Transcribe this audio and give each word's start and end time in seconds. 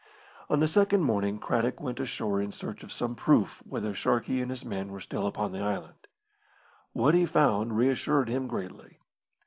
On 0.49 0.59
the 0.61 0.67
second 0.67 1.01
morning 1.03 1.37
Craddock 1.37 1.79
went 1.79 1.99
ashore 1.99 2.41
in 2.41 2.51
search 2.51 2.81
of 2.81 2.91
some 2.91 3.13
proof 3.13 3.61
whether 3.69 3.93
Sharkey 3.93 4.41
and 4.41 4.49
his 4.49 4.65
men 4.65 4.91
were 4.91 4.99
still 4.99 5.27
upon 5.27 5.51
the 5.51 5.59
island. 5.61 6.07
What 6.91 7.13
he 7.13 7.27
found 7.27 7.77
reassured 7.77 8.27
him 8.27 8.47
greatly. 8.47 8.97